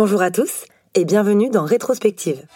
[0.00, 2.46] Bonjour à tous et bienvenue dans Rétrospective.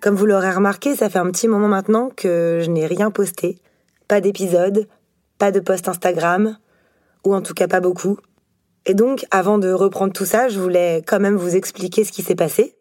[0.00, 3.58] Comme vous l'aurez remarqué, ça fait un petit moment maintenant que je n'ai rien posté.
[4.06, 4.86] Pas d'épisode,
[5.38, 6.56] pas de post Instagram,
[7.24, 8.20] ou en tout cas pas beaucoup.
[8.86, 12.22] Et donc, avant de reprendre tout ça, je voulais quand même vous expliquer ce qui
[12.22, 12.74] s'est passé.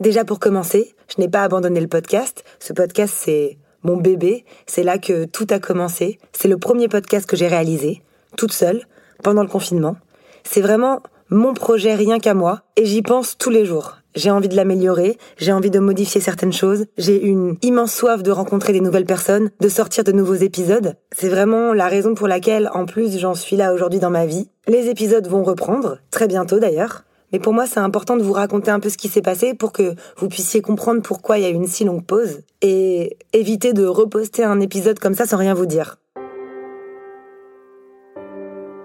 [0.00, 2.44] Déjà pour commencer, je n'ai pas abandonné le podcast.
[2.58, 4.44] Ce podcast, c'est mon bébé.
[4.66, 6.18] C'est là que tout a commencé.
[6.32, 8.02] C'est le premier podcast que j'ai réalisé,
[8.36, 8.86] toute seule,
[9.22, 9.96] pendant le confinement.
[10.44, 14.01] C'est vraiment mon projet rien qu'à moi, et j'y pense tous les jours.
[14.14, 18.30] J'ai envie de l'améliorer, j'ai envie de modifier certaines choses, j'ai une immense soif de
[18.30, 20.96] rencontrer des nouvelles personnes, de sortir de nouveaux épisodes.
[21.16, 24.48] C'est vraiment la raison pour laquelle, en plus, j'en suis là aujourd'hui dans ma vie.
[24.68, 27.04] Les épisodes vont reprendre, très bientôt d'ailleurs.
[27.32, 29.72] Mais pour moi, c'est important de vous raconter un peu ce qui s'est passé pour
[29.72, 33.72] que vous puissiez comprendre pourquoi il y a eu une si longue pause et éviter
[33.72, 35.96] de reposter un épisode comme ça sans rien vous dire.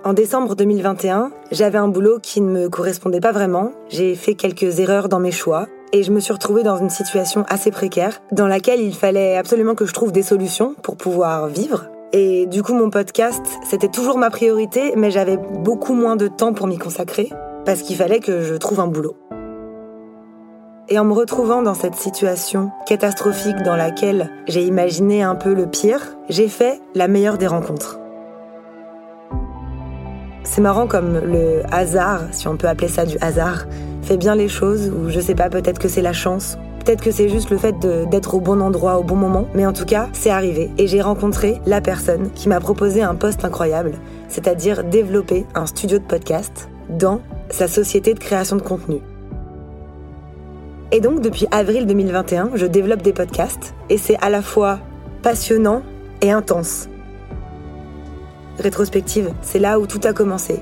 [0.07, 3.73] En décembre 2021, j'avais un boulot qui ne me correspondait pas vraiment.
[3.89, 7.43] J'ai fait quelques erreurs dans mes choix et je me suis retrouvée dans une situation
[7.49, 11.87] assez précaire dans laquelle il fallait absolument que je trouve des solutions pour pouvoir vivre.
[12.13, 16.53] Et du coup, mon podcast, c'était toujours ma priorité, mais j'avais beaucoup moins de temps
[16.53, 17.29] pour m'y consacrer
[17.65, 19.17] parce qu'il fallait que je trouve un boulot.
[20.87, 25.67] Et en me retrouvant dans cette situation catastrophique dans laquelle j'ai imaginé un peu le
[25.67, 27.99] pire, j'ai fait la meilleure des rencontres.
[30.49, 33.65] C'est marrant comme le hasard, si on peut appeler ça du hasard,
[34.01, 37.11] fait bien les choses, ou je sais pas, peut-être que c'est la chance, peut-être que
[37.11, 40.07] c'est juste le fait d'être au bon endroit au bon moment, mais en tout cas,
[40.13, 40.71] c'est arrivé.
[40.77, 43.91] Et j'ai rencontré la personne qui m'a proposé un poste incroyable,
[44.29, 49.01] c'est-à-dire développer un studio de podcast dans sa société de création de contenu.
[50.93, 54.79] Et donc, depuis avril 2021, je développe des podcasts, et c'est à la fois
[55.21, 55.83] passionnant
[56.21, 56.87] et intense.
[58.59, 60.59] Rétrospective, c'est là où tout a commencé.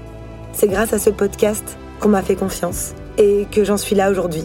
[0.54, 4.44] C'est grâce à ce podcast qu'on m'a fait confiance et que j'en suis là aujourd'hui.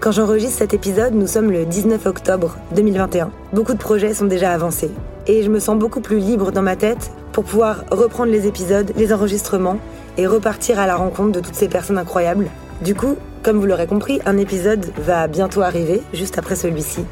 [0.00, 3.30] Quand j'enregistre cet épisode, nous sommes le 19 octobre 2021.
[3.52, 4.90] Beaucoup de projets sont déjà avancés
[5.26, 8.92] et je me sens beaucoup plus libre dans ma tête pour pouvoir reprendre les épisodes,
[8.96, 9.78] les enregistrements
[10.16, 12.50] et repartir à la rencontre de toutes ces personnes incroyables.
[12.82, 17.04] Du coup, comme vous l'aurez compris, un épisode va bientôt arriver, juste après celui-ci.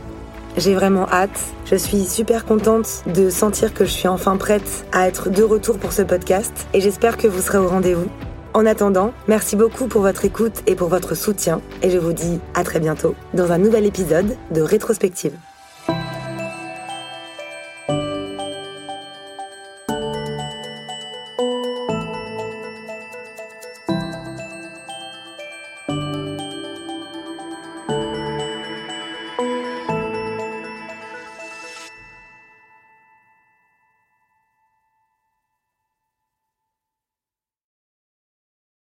[0.57, 1.41] J'ai vraiment hâte.
[1.65, 5.79] Je suis super contente de sentir que je suis enfin prête à être de retour
[5.79, 8.09] pour ce podcast et j'espère que vous serez au rendez-vous.
[8.53, 12.41] En attendant, merci beaucoup pour votre écoute et pour votre soutien et je vous dis
[12.55, 15.37] à très bientôt dans un nouvel épisode de Rétrospective.